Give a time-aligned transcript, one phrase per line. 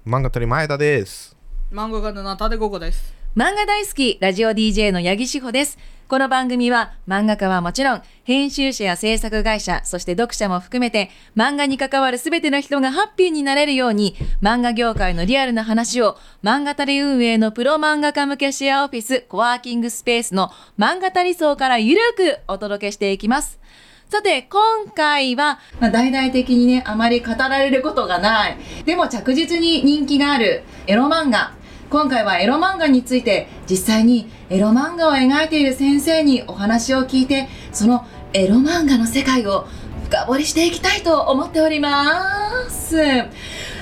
[0.06, 1.36] 漫画取り前田です。
[1.72, 3.12] 漫画家のナタデゴゴです。
[3.36, 5.79] 漫画大好きラジオ DJ の八木志保です
[6.09, 23.61] この番組は漫画家はもちろん編集者や制作会社そして読者も含めて漫画に関わるすべての人がハッピーになれるように漫画業界のリアルな話を漫画たり運営のプロ漫画家向けシェアオフィスコワーキングスペースの漫画たり層からゆるくお届けしていきます
[24.09, 28.57] さて、今回は、まあ、大々的にね、あまり語られることがない。
[28.87, 31.58] でも着実に人気があるエロ漫画。
[31.91, 39.66] 今回はエロ漫画について、実際にエロ漫画を描いている先生にお話を聞いて、そのエロ漫画の世界を
[40.05, 42.98] 深掘りしていきたいと思っております。
[43.01, 43.30] え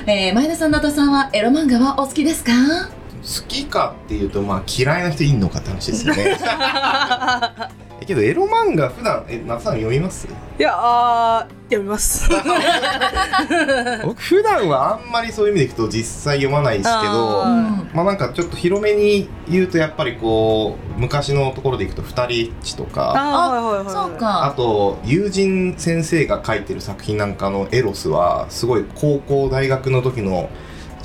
[0.06, 2.52] ー、前田さん、ナタさんはエロ漫画はお好きですか？
[3.26, 6.36] 好きかっていうと、まあ嫌いな人いんのかって話ですよね。
[8.00, 10.28] えけどエロ漫画普段え夏さん読みます？
[10.58, 12.28] いやあー読みます
[14.04, 17.44] 僕普段はあんまりそういう意味でいくと実際読まないですけど。
[17.94, 23.12] まあなんかちょっと広めに言うとやっぱりこう昔のところでいくと二人エッチとか。
[23.16, 24.18] あーはいはいはいそうあ
[24.50, 24.54] か。
[24.56, 30.48] と友人先生が書いてる作品なんかのエロスはすごい高校大学の時の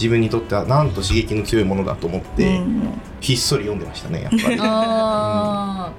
[0.02, 2.94] 自分にとってはなんと刺激の強いものだと思って、うん。
[3.20, 4.58] ひっそり読んでましたねやっぱり。
[4.62, 5.92] あ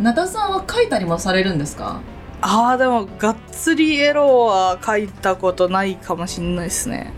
[0.00, 0.02] ー。
[0.02, 2.00] ナタさんは書いたりもされるんですか？
[2.42, 7.12] あーでもがっつりエロは書いたことないかもしんないですね。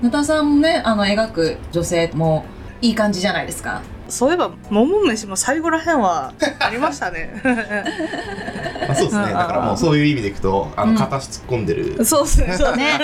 [0.00, 2.44] ナタさんもねあの描く女性も
[2.80, 7.40] いい感じじゃないですかそういえば桃飯も最後らへんはありましたね。
[7.44, 9.32] まあ、そうですね。
[9.32, 10.94] だからもうそういう意味でいくとあうん。
[10.94, 12.04] の片足突っ込んでる。
[12.04, 12.98] そうですねそうね。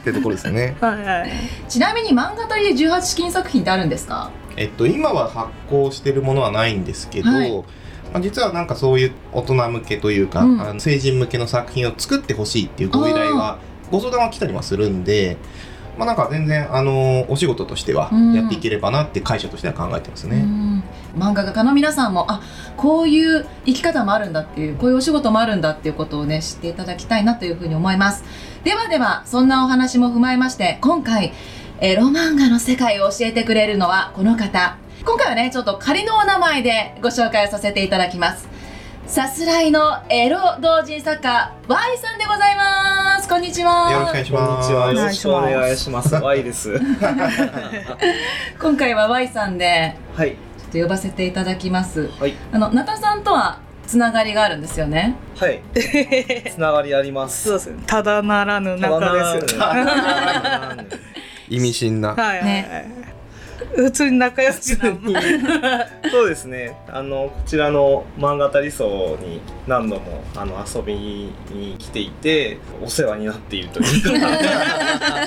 [0.04, 0.76] てところですよね。
[0.80, 1.30] はいはい。
[1.68, 4.30] ちなみに漫画たりで18禁作品ってあるんですか？
[4.56, 7.52] えっと今は発行してるものはないんですけど、はい。
[8.12, 10.60] まあ、実はなんかそういう大人向けというか、うん。
[10.60, 13.58] あの成人向けの作品を作ってほしいっていうご依頼は
[13.90, 15.36] ご相談は来たりはするんで
[15.98, 18.34] まあなんか全然あのお仕事としてはうん。
[18.34, 20.82] やっていければなって会社としては考えてますね、うん。
[21.16, 22.42] 漫画家の皆さんもあ
[22.76, 28.24] こういう生き方もあるんだっていうこういうお仕事もあるんだっていうことをね知っていただきたいなというふうに思います。
[28.64, 31.32] ではではそんなお話も踏まえまして今回
[31.80, 34.76] エロ漫画の世界を教えてくれるのはこの方。
[35.02, 38.46] 今回はねちょっと仮のお名前でご紹介をさせていただきます
[39.10, 44.92] さすらいのエロ同人作家 Y さんでございますこんにちはよろしくお願いしこんますにちは。
[44.92, 46.14] よろしくお願いします。
[46.22, 46.78] Y です。
[48.62, 50.30] 今回は Y さんではい。
[50.30, 50.36] ちょ
[50.68, 52.34] っと呼ばせていただきますはい。
[52.52, 55.60] あのナタさんとはつながりがあるんですよねはい。
[56.48, 57.48] つながりあります。
[57.48, 59.94] そうですねただならぬ仲ですよねただな
[60.68, 60.88] らぬ
[61.48, 63.10] 意味深なはい、ね
[63.74, 64.96] 普通に仲良しな
[66.10, 66.76] そうですね。
[66.88, 71.32] あのこちらの漫画たり層に何度もあの遊びに
[71.78, 74.28] 来ていてお世話になっているというか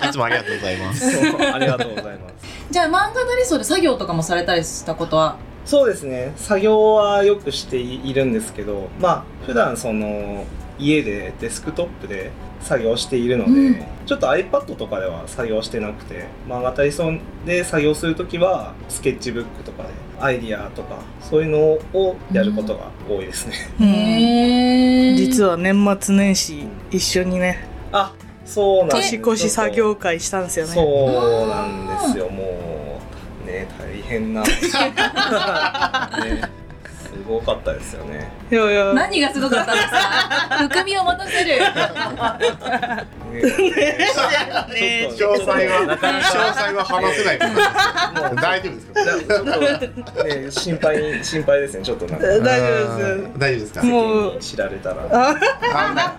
[0.08, 1.06] いつもありがとうございます
[1.54, 2.34] ありがとうございます。
[2.70, 5.38] じゃあ漫画なりそうで作業とかもされたりしたことは？
[5.66, 6.34] そうですね。
[6.36, 10.44] 作業はよくしているんですけど、まあ普段その
[10.80, 17.14] 家でデスクトップで作業しているので、うんちょっと iPad とかでは作業してなくて、漫画体操
[17.46, 19.90] で作業するときはスケッチブックとかで
[20.20, 21.58] アイディアとかそういうの
[21.98, 23.54] をやることが多いですね。
[23.80, 28.14] へえ実は年末年始一緒にねあ、
[28.46, 29.12] そうなんです。
[29.12, 32.28] 年越し作業会したんですよねそうなんですよ。
[32.30, 33.00] も
[33.46, 34.70] うね大変な ねす
[37.26, 38.28] ごかったですよね。
[38.53, 38.94] いやいや。
[38.94, 39.97] 何がすごかったんですか？
[40.69, 41.56] 含みを持たせる。
[41.64, 41.72] 詳
[45.40, 45.97] 細は詳
[46.53, 47.40] 細は話せない。
[47.40, 49.53] からもう大丈夫ですか？
[50.24, 52.28] ね心配心配ですねちょっとなんか。
[52.28, 53.09] 大丈夫です。
[53.24, 53.84] よ大丈夫ですか？
[53.84, 54.36] もう。
[54.36, 55.36] に知られたら。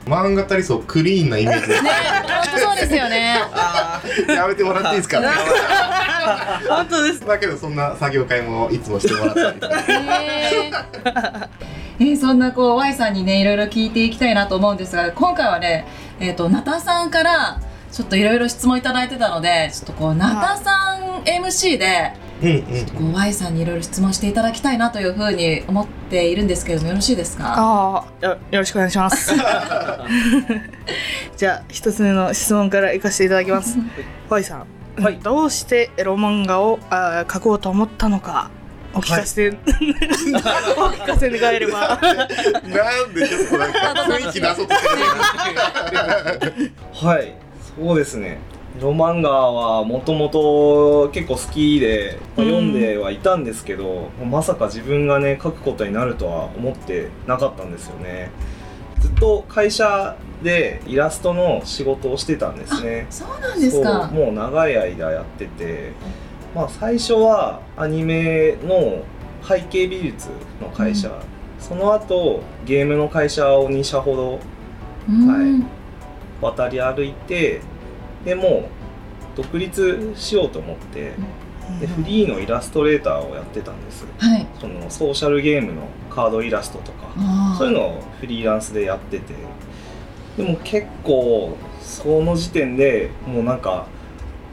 [0.07, 3.37] 漫画たりそうクリーンなイメージでね本当そうですよね。
[3.53, 5.21] あやめてもらっていいですか？
[6.69, 7.25] 本当です。
[7.25, 9.61] だけどそんな作業会もいつもしてもらったり
[12.01, 15.87] えーそんなこう Y さんにねいろいろ聞いていきたいなと思うんですが今回はね
[16.21, 17.61] えっ、とナタさんから
[17.93, 22.13] ちょっといろいろ質問いただいてたのでちょっとこうナタさん MC で
[22.43, 22.53] うんう
[22.83, 22.87] ん。
[22.87, 27.45] こう Y さんにいろいろ質問していただきたいなというふうに思っているんですけれどもよろしいですか？
[27.57, 29.33] ああよよろしくお願いします。
[31.37, 33.79] じゃあ一つ目の質問からいかせていただきます。
[33.79, 34.57] ファイさ
[34.99, 38.51] ん、はいどうしてエロ漫画をあー描こうと思ったのか
[38.95, 41.99] お聞かせ、 お聞かせ願えれば。
[42.01, 44.89] なんでちょっとなんか雰囲気出そうとして
[46.61, 47.35] るはい。
[47.77, 48.39] そうですね。
[48.79, 52.53] エロ漫画はもともと結構好きで、まあうん。
[52.53, 58.31] 読んではいたんですけど、まさか自分がね書くことになるとは思ってなかったんですよね。
[59.01, 63.07] ずっと会社でイラストの仕事をしてたんですね。
[63.11, 64.09] そうなんですか。
[64.09, 65.93] もう長い間やってて、
[66.55, 69.03] まあ、最初はアニメの
[69.47, 70.29] 背景美術
[70.61, 71.11] の会社、
[71.59, 74.41] その後ゲームの会社を2社ほど
[75.09, 75.27] うん。
[75.27, 75.65] はい。
[76.41, 77.61] 渡り歩いて
[78.25, 81.13] でもう独立しようと思って
[81.81, 84.07] でフリーのイラストレーターをやってたんです。
[84.19, 84.47] はい。
[84.61, 89.35] そのソーシャルゲームのカードイラストとかあそういうのをフリーランスでやってて。
[90.37, 93.87] でも結構その時点でもうなんか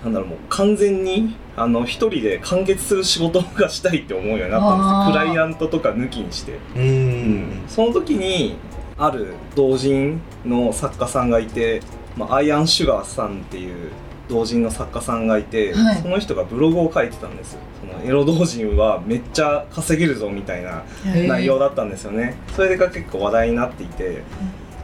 [0.03, 5.23] なんだろうもう完全にあの一人で完結する仕事がしたいって思うようになったんですよ。
[5.23, 7.63] クライアントとか抜きにして、うーん。
[7.67, 8.55] その時に
[8.97, 11.81] ある同人の作家さんがいて、
[12.17, 13.91] まあ、アイアンシュガーさんっていう
[14.29, 16.01] 同人の作家さんがいて、はい。
[16.01, 20.83] その人がブログを書いてたんですそのエロ同人はめっちゃ稼げるぞみたいな
[21.27, 22.37] 内容だったんですよね。
[22.55, 24.23] それが結構話題になっていて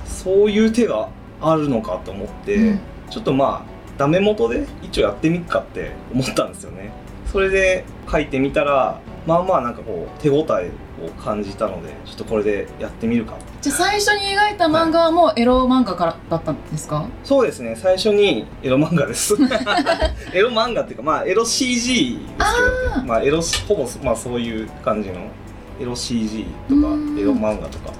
[0.05, 1.09] そういう手が
[1.41, 2.79] あるのかと思って、うん。
[3.09, 6.91] ちょっとまあダメ元で一応やってみっかって思ったんですよね。
[7.31, 10.71] それで書いてみたらまあまあなんかこう手応え
[11.05, 13.37] を感じたのでちょっとこれでやってみるか。
[13.61, 17.75] じゃあ最初に描いた漫画はもうエロ漫画からだったんですか、そうですね。
[17.75, 19.35] 最初にエロ漫画です。
[20.33, 22.51] エロ漫画っていうかまあエロ CG です
[22.95, 25.15] けどまあエロほぼまあそういう感じの
[25.79, 27.19] エロ CG とかうん。
[27.19, 27.93] エロ漫画とか。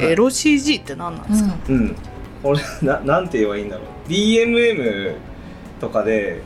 [0.00, 1.96] エロ CG って何なんですか、うん
[2.46, 4.08] これななんて言えばいいんだろう。
[4.08, 5.16] DMM
[5.80, 6.40] とかで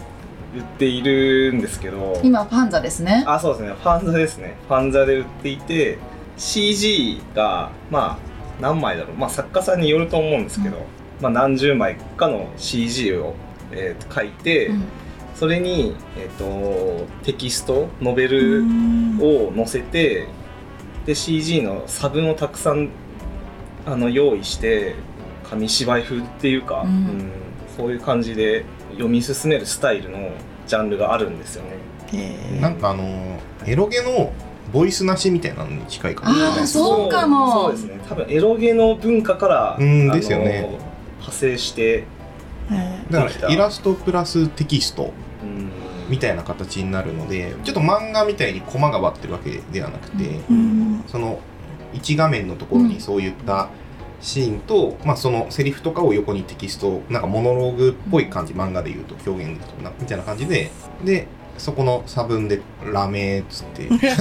[0.56, 2.18] 売っているんですけど。
[2.24, 3.22] 今パンザですね。
[3.26, 3.74] あそうですね。
[3.74, 4.56] ファンザですね。
[4.66, 5.98] ファンザで売っていて
[6.38, 8.18] CG がまあ
[8.62, 9.16] 何枚だろう。
[9.16, 10.78] まあ作家さんによると思うんですけど、
[11.20, 13.34] まあ何十枚かの CG を、
[13.70, 14.84] えーと書いて、うん。
[15.34, 19.18] それに、えー、とテキストノベうルん。
[19.20, 20.28] を載せて
[21.04, 22.88] で CG の差分をたくさん
[23.86, 24.94] あの用意して
[25.50, 26.88] 紙芝居風っていうか、うん。
[26.88, 27.30] うん
[27.76, 30.30] そういう感じで読み進めるスタイルの
[30.66, 31.70] ジャンルがあるんですよね。
[32.12, 32.56] え。
[32.58, 34.32] ーなんかあのエロゲの
[34.72, 37.52] ボイスなしみたいなのに近いかもあそうかも。
[37.52, 38.00] そうですね。
[38.08, 40.78] 多分エロゲの文化から、うんですよね。
[41.18, 42.04] 派生して、
[42.70, 43.04] え。
[43.10, 43.40] だできた。
[43.40, 45.12] からイラストプラステキスト
[45.42, 45.70] うん。
[46.10, 51.04] みたいな形になるのでちょっと漫画みたいにコマが割ってるわけではなくて、うん。
[51.06, 51.40] その
[51.94, 53.70] 1画面のところにそういった
[54.20, 59.58] シーンと、まあ、そのセリフとかを横にテキストなんかモノローグっぽい感じ漫画で言うと表現
[59.98, 60.70] みたいな感じで
[61.04, 61.26] で
[61.56, 62.60] そこの差分で
[62.92, 64.16] 「ラメ」っつって っていう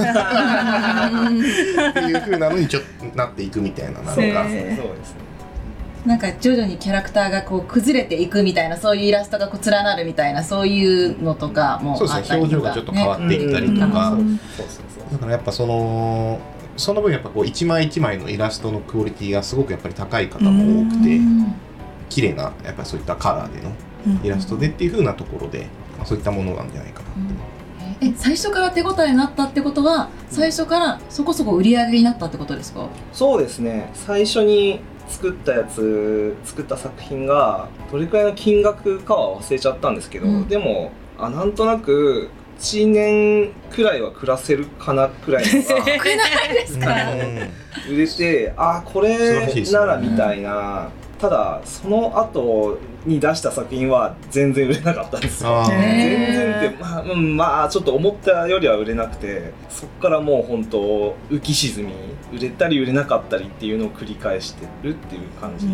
[2.20, 4.24] 風なのにちょっとなっていくみたいななんか、そう。
[4.24, 4.78] ですね。
[6.04, 12.56] なんか徐々にキャラクターがこう崩れていくみたいなそういうイラストがこう連なるみたいなそういうのとかもそうですねあったりとか。
[12.56, 14.40] 表情がちょっと変わっていったりとか、うん。
[14.56, 16.40] そうそうそうだからやっぱその
[16.80, 21.54] その分やっぱこう一枚一枚のイラストのクオリティがすごくやっぱり高い方も多くてうん
[22.08, 23.72] 綺麗なやっぱりそういったカラーでの
[24.06, 24.26] うん。
[24.26, 32.88] イラストでっていう風なところで、まあ、そういったものなんじゃないかなって、え最初から手応えになったってことは最初からそこそこ売り上げになったってことですか？
[33.12, 33.90] そうですね。
[33.94, 40.48] 最初に作ったやつ作った作品がどれくらいの金額かは忘れちゃったんですけど、うん。
[40.48, 42.30] でもあなんとなく
[42.60, 45.84] 1年くらいは暮らせるかなくらいのが
[47.90, 50.90] 売れてあこ素晴らしいれならみたいな、
[51.20, 55.62] ただその後に出した作品は全然売れなかったんですよ。
[55.66, 55.78] 全
[56.32, 61.92] 然ってまあ、うん、まあちょっと思ったよりは売れなくてそっからもう本当浮き沈み
[62.32, 65.66] 売れたり売れなかったりっていうのを繰り返してるっていう感じ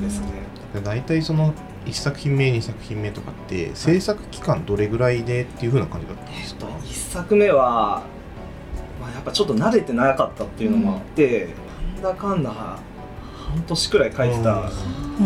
[0.00, 0.26] ですね、
[0.74, 1.52] で大体その
[1.86, 8.04] 1作品目2作品目とかって制作期間どれぐらいでっていう風な感じだったんですか、1作目は、
[9.00, 11.48] まあ、やっぱちょっと慣れてなかったっていうのもあって、
[11.96, 12.78] なんだかんだ
[13.54, 14.70] 半年くらい書いてた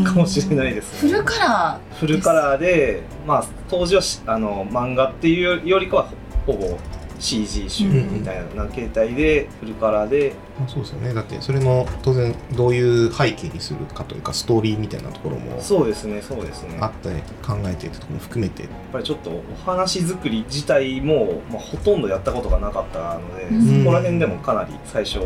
[0.04, 1.10] かもしれないですね。
[1.10, 6.12] フルカラフルカラーで、まあ、当時はしあの漫画っていうよりかは
[6.46, 6.78] ほほぼ
[7.18, 10.34] CG 集みたいな形態でフルカラーで。
[10.58, 11.14] まあ、そうですよね。
[11.14, 16.76] だってそれの当然どういう背景にするかというかストーリーみたいなところもそうですねそうですね。
[16.78, 17.10] やっあって
[17.46, 18.68] 考えてってところも含めて。
[18.92, 23.84] ぱりちょっとお話作り自体も、まあ、ほとんどやったことがなかったので、うん。
[23.84, 25.20] そこら辺でもかなり最初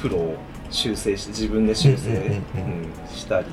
[0.00, 0.34] 苦労
[0.70, 2.34] 修正して自分で修正、うんうんうんうん。
[2.34, 2.38] う
[2.88, 3.46] んしたり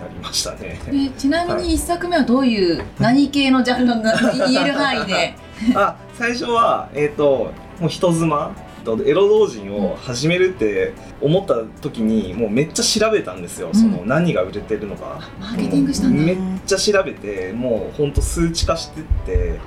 [0.00, 0.78] やりましたね。
[1.16, 4.14] ちなみに1作目はどういう何系のジャンルな
[4.48, 5.34] 言える範囲で
[5.74, 8.54] あ最初はえっ、ともう人妻
[8.84, 15.20] とエロ同人を始めるって思った時にもうめっちゃ調べたんですよ、その何が売れてるのか。
[15.40, 16.22] マーケティングしたんだ。
[16.22, 19.58] めっちゃ調べてもうほんと数値化してって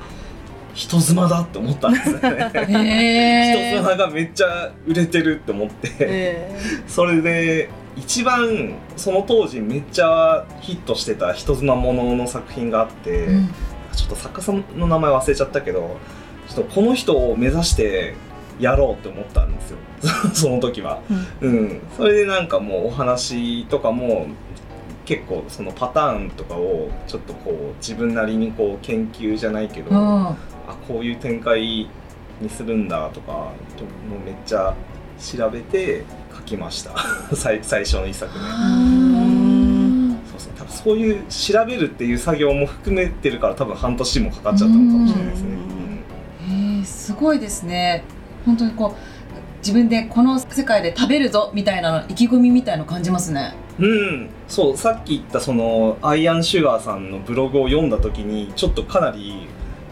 [0.73, 2.11] 人妻だって思ったんです。
[2.11, 2.51] よ ね
[3.55, 5.91] へ人妻がめっちゃ売れてるって思って。
[5.99, 13.49] え それで一番その当時めっちゃヒットしてた人妻ものの作品があって、うん
[13.97, 15.97] ちょっと作家さんの名前忘れちゃったけど
[16.47, 18.15] ちょっとこの人を目指して
[18.59, 19.77] やろうって思ったんですよ。
[20.33, 20.99] その時は。
[21.41, 21.57] うん。
[21.57, 24.27] うん、それでなんかもうお話とかも
[25.05, 30.27] 結構そのパターンとかをちょっとこう自分なりにこう研究じゃないけど、うん。
[30.27, 30.35] あ
[30.87, 31.89] こういう展開
[32.41, 33.49] にするんだとかも
[34.21, 34.73] うめっちゃ
[35.19, 36.03] 調べて
[36.35, 36.91] 書きました。
[37.35, 39.16] 最最初の一作目。
[40.88, 45.58] うんそういう調べるっていう作業も含めてるから多分半年もかかっちゃったのかもしれないですね。
[46.77, 48.06] へえすごいですね。
[48.46, 53.53] 本当にこう自分でこの世界で食べるぞみたいな意気込みみたいの感じますね。
[53.79, 59.46] うん、そうさっき言ったそのアイアンシュガーさんのブログを読んだ時にちょっとかなり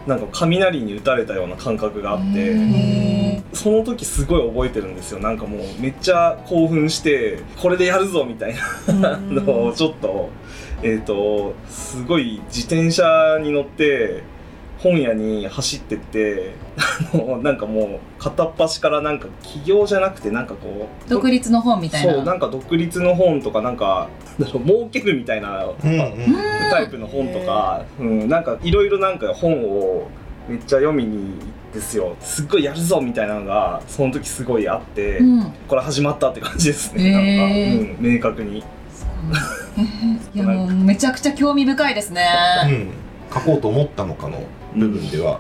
[0.08, 5.20] なんか雷に打たれたような感覚があってへその時すごい覚えてるんですよ。
[5.20, 8.56] なんかもうめっちゃ興奮してこれでやるぞみたい
[8.88, 10.30] なのをちょっと
[10.86, 14.24] えっ、とすごい自転車に乗って
[14.77, 16.54] 本屋に走ってって
[17.13, 22.13] あのなんかもう片っ端からなんか起業じゃなくてなんかこう独立の本みたいな。
[22.13, 26.36] そうなんか独立の本とかなんか儲けるみたいなうんうん。
[26.70, 30.08] タイプの本とか、うん、なんかいろいろなんか本を
[30.48, 31.36] めっちゃ読みに
[31.74, 32.15] ですよ。
[32.20, 35.54] すっごいやるぞみたいなのがその時すごいあって、うん。
[35.68, 38.63] これ始まったって感じですね、へーなんか、うん、明確に
[40.34, 42.25] い いやもうめちゃくちゃ興味深いですね。
[42.65, 42.89] うん。
[43.34, 44.44] 書こうと思ったのかの
[44.75, 45.32] 部分では、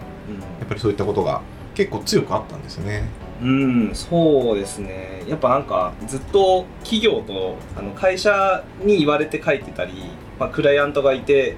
[0.59, 1.41] やっぱりそういったことが
[1.73, 3.03] 結構強くあったんですよね。
[3.41, 5.23] うん、そうですね。
[5.27, 9.93] やっぱなんかずっと企業とあの会社に言われて書いてたり、
[10.39, 11.55] まあ、クライアントがいて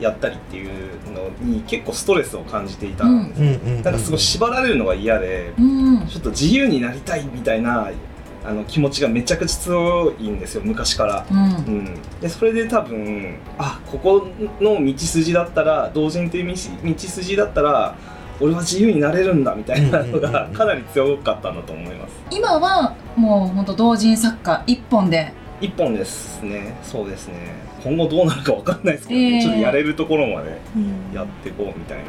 [0.00, 0.70] やったりっていう
[1.12, 3.48] のに結構ストレスを感じていたんです、うん。
[3.48, 3.54] うん。
[3.54, 3.82] うん。
[3.82, 6.06] なんかすごい縛られるのが嫌でうん。
[6.06, 7.90] ちょっと自由になりたいみたいな
[8.44, 11.26] あの気持ちがめちゃくちゃ強いんですよ昔から。
[11.30, 11.38] うん。
[11.38, 14.28] うん、でそれで多分あここ
[14.60, 16.54] の道筋だったら同人という道
[16.84, 17.96] 道筋だったら
[18.40, 22.12] 俺は自由になれるんだみたいなのがかなり強かったんだと思います。
[22.30, 25.32] 今はもう本当同人作家一本で。
[25.60, 26.78] 一本ですね。
[26.82, 27.34] そうですね。
[27.84, 29.26] 今後どうなるかわかんないですけど、ね。
[29.34, 31.14] ええちょっとやれるところまでうん。
[31.14, 32.04] やっていこうみたいな。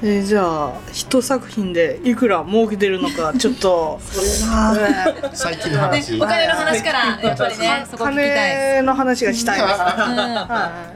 [0.00, 3.98] えーじゃあ一作品でいくら儲けてるのかちょっと。
[4.00, 4.72] それな。
[4.74, 8.32] ね最近のね話、お金の話からやっぱりねそこ聞きたいで
[8.70, 8.74] す。
[8.76, 9.60] 金の話がしたい。
[9.60, 10.92] です、うんは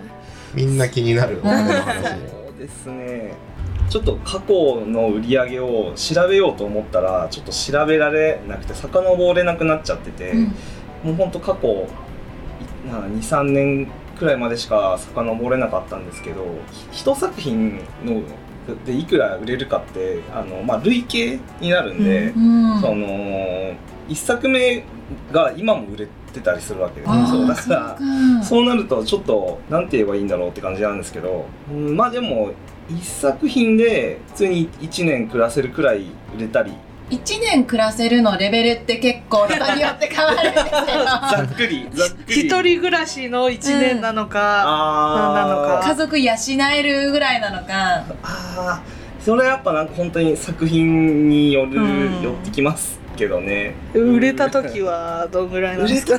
[0.54, 1.40] みんな気になる。
[1.42, 2.02] お金の話。
[2.02, 2.10] そ
[2.56, 3.34] うですね。
[3.90, 10.44] ちょっと過去の売り上げを調べようと思ったらちょっと調べられなくて遡れなくなっちゃってて、うん。
[11.02, 11.88] もうほんと過去
[12.86, 16.44] 23年くらいまでしか遡れなかったんですけど
[16.92, 18.22] ひ一作品の
[18.84, 23.74] でいくら売れるかってあの、まあ、累計になるんで、うんその
[24.08, 24.84] 1作目
[25.30, 27.98] が今も売れてたりするわけですそうだからか。
[28.42, 32.52] そうなるとちょっとなんて言えばいいんだろうって感じなんですけど、うんまあでも
[32.90, 36.72] 1作品で普通に1年暮らせるくらい売れたり
[37.12, 42.34] 1年暮らせるのレベルって結構人によって変わるんですけど ざっくりざっくり。
[42.40, 45.88] 一人暮らしの一年なのか、あーなのか。
[45.88, 46.32] 家族養
[46.74, 48.04] えるぐらいなのか。
[48.22, 49.24] あー。
[49.24, 53.74] それはやっぱなんか本当に作品による、うん寄ってきますけどね。
[53.94, 56.18] 売れた時はどんぐらいなんですか？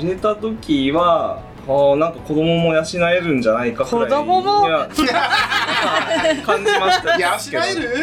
[0.00, 4.66] 売れた時はあーなんか子供も養えるんじゃないかくらい子供も？
[4.68, 4.88] い や
[6.44, 7.16] 感じました。
[7.16, 7.88] いや、しらえる？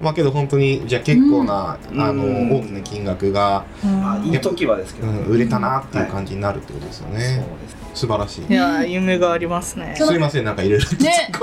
[0.00, 2.00] まあけど本当にじゃあ結構な、うん。
[2.00, 7.32] あのうん大きな金額が、あいい時はですけど、うん、売れたなっていう感じになるってことですよね、そうで
[7.68, 7.76] す。
[8.02, 8.52] 素晴らしい。
[8.52, 9.94] いや夢がありますね。
[9.96, 11.30] すいませんなんかいろいろね。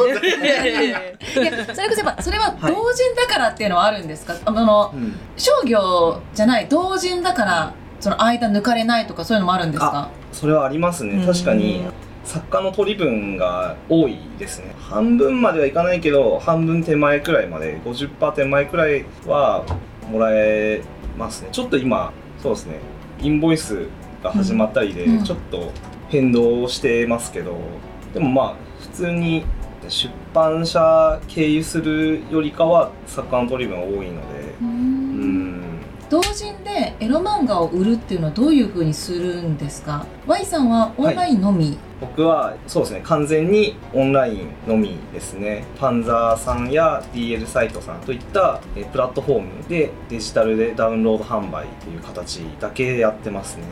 [0.87, 1.01] いや
[1.73, 2.75] それこそやっぱそれは同人
[3.15, 5.15] だからっていうのはあるんですか、あのうん。
[5.35, 7.73] 商業じゃない同人だから
[8.03, 10.09] その間抜かれないとかそういうのもあるんですか？
[10.33, 11.25] それはありますね。
[11.25, 11.85] 確かに。
[12.25, 14.75] 作家の取り分が多いですね。
[14.77, 19.65] 半分まではいかないけど半分手前くらいまで50%手前くらいは
[20.09, 20.81] もらえ
[21.17, 21.49] ますね。
[21.53, 22.79] ちょっと今そうですね。
[23.21, 23.87] インボイス
[24.21, 25.23] が始まったりでうん。
[25.23, 25.71] ちょっと
[26.09, 27.57] 変動してますけど、
[28.13, 29.45] でもまあ普通に
[29.87, 34.42] 出版社経由するよりかは作家の取り分が多いので
[36.13, 43.01] 同人でエロ漫画を売るっていうのはどういうふうにするんですか？Y さんはオンラインのみ、僕はそうですね。
[43.03, 45.65] 完全にオンラインのみですね。
[45.79, 53.63] パンザーさんや DL サイトさんといったえプラットフォームでデジタルでダウンロード販売っていう形だけでやってますね。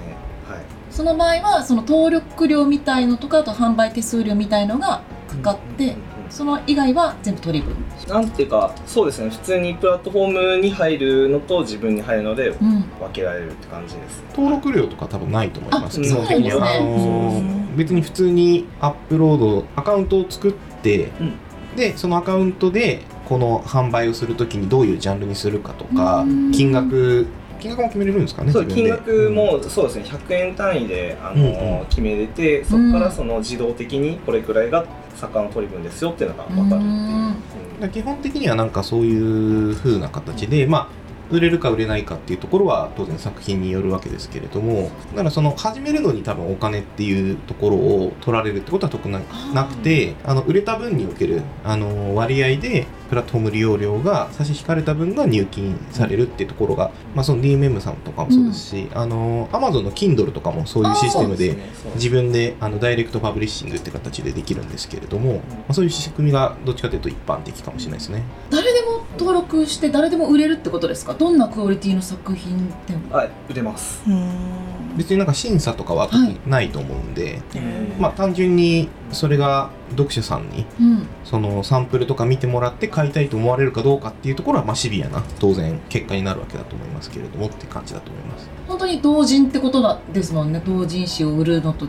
[0.49, 0.61] はい。
[0.89, 7.75] その場合はその登録料みたいのとかあと販売手数料みたいのがかかって、うんうんうんその以外は全部取り分
[8.07, 9.29] なんていうかそうですね。
[9.29, 12.81] 普通にプラットフォームに入るのと自分に入るのでうん。
[12.99, 15.99] 分けられるって感じです登録料とか多分ないと思います。
[15.99, 17.09] あ基本的にはそうなんですね。
[17.09, 21.33] あのー別に普通にアップロードアカウントを作って、うん。
[21.75, 26.51] でそのアカウントでこの販売をするときにどういうジャンルにするかとかうん。
[26.51, 27.27] 金額
[27.59, 30.05] 金額も決めれるんですかね金額もそうですね。
[30.05, 31.85] 100円単位であの、うんうん。
[31.85, 37.89] 決めれてそこからその自動的にこれくらいが魚の取り分ですよっていうのが分かるっていう。
[37.89, 40.87] 基本的にはなんかそういう風な形でまあ
[41.31, 49.17] 売れるか売れないかっていうところは当然作品によるわけですけれどもだからその始めるのに多分お金っていうところを取られるってことは特に
[49.53, 61.57] なくてあの売れた分におけるあの割合でプラットフォーム利用料が差し引かれた分が入金されるっていうところが、まあ、その DMM さんとかもそうですし、あの Amazon の Kindle とかもそういうシステムで
[61.95, 68.23] 自分であのダイレクトパブリッシングって形でできるんですけれども、まあ、そういう仕組みがどっちかというと一般的かもしれないですね。
[68.49, 71.13] 誰でも登録して誰でも売れるってことですか？
[71.13, 73.13] どんなクオリティの作品でも？
[73.13, 74.01] はい売れます。
[74.07, 76.09] うん別になんか審査とかは
[76.45, 78.01] ないと思うんで、うん。
[78.01, 81.07] まあ単純にそれが読者さんにうん。
[81.23, 88.49] そのサンプルとか見てもらって買いたいと思われるかどうかっていうところはまあシビアな当然結果になるわけだと思いますけれどもって感じだと思います。
[88.67, 91.87] 本当に同人ってことだですもんね同人誌を売るのと。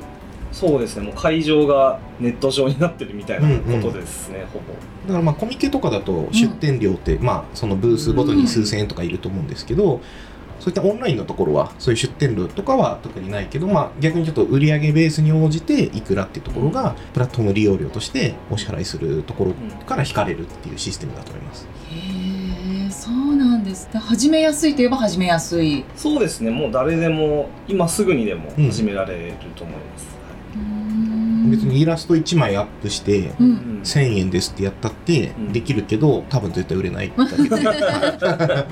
[0.52, 3.48] そうですねもう会場がネット上になってるみたいな
[3.80, 4.74] ことですね、ほぼ。
[5.06, 10.02] だからまあコミケとかだと出店料って、まあそのブースごとに数千円とかいると思うんですけど、
[10.62, 19.54] そういったオンラインのところはそういう出店料とかは特にないけど、まあ、逆にちょっと売上ベースに応じていくらっていうところがプラットフォーム利用料としてお支払いするところ
[19.84, 21.66] から引かれるっていうシステムだと思います。
[21.90, 23.88] へえそうなんです。
[23.92, 25.84] で始めやすいといえば始めやすい。
[25.96, 28.66] そうですねもう誰でも今すぐにでもうん。
[28.70, 30.06] 始められると思います、
[30.54, 31.50] うーん。
[31.50, 33.52] 別にイラスト1枚アップしてううん。
[33.54, 37.48] ん1000円ですってやったってうんできるけど多分絶対売れないだけで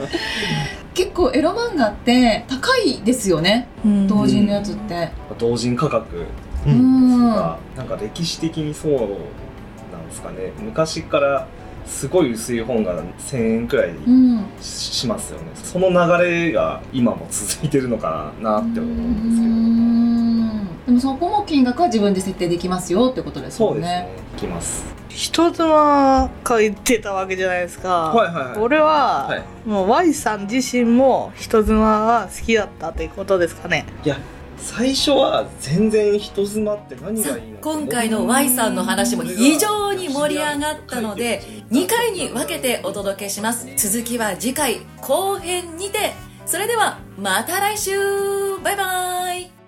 [0.95, 3.69] 結構エロ漫画って高いですよね。
[3.85, 4.07] うん。
[4.09, 5.11] 同人のやつって。
[5.39, 6.26] 同人価格。
[6.67, 7.21] ううん。
[7.29, 10.53] なんか歴史的にそうなんですかね。
[10.59, 11.47] 昔から
[11.87, 14.45] すごい薄い本が1000円くらいうん。
[14.61, 15.47] ししますよね。
[15.55, 19.55] その流れが今も続いてるのかなって思うんですけど。
[19.55, 20.41] うん。
[20.87, 24.03] でもそこも金額は自分で設定できますよってことですそうですね。
[24.03, 28.59] もんねいきます人妻書いてたわけじゃないですか、はいはいはい。
[28.59, 29.45] 俺は、はい。
[29.67, 33.85] もう Y さん自身も人妻は好きだったということですかね。
[34.05, 34.17] いや
[34.57, 43.67] 最初は全然人妻って何がいいの今回の Y さんの話も非常に盛り上がったので2回に分けてお届けします。
[43.77, 46.13] 続きは次回後編にて。
[46.47, 47.93] それではまた来週。
[48.63, 49.60] バイバイ